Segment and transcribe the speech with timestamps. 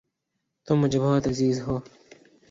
[0.67, 1.75] تم مجھے بہت عزیز ہو